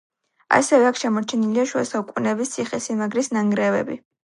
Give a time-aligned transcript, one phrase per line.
[0.59, 4.05] ასევე აქ შემორჩენილია შუა საუკუნეების ციხესიმაგრის ნანგრევები.